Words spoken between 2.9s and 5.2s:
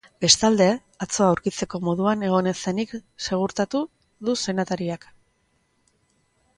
gezurtatu du senatariak.